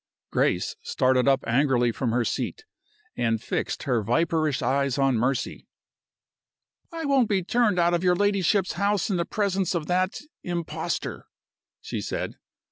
[0.31, 2.65] Grace started up angrily from her seat,
[3.15, 5.67] and fixed her viperish eyes on Mercy.
[6.91, 11.27] "I won't be turned out of your ladyship's house in the presence of that impostor,"
[11.81, 12.39] she said.